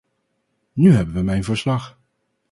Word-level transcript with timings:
Nu 0.73 0.91
hebben 0.95 1.13
we 1.15 1.21
mijn 1.21 1.43
verslag. 1.43 1.99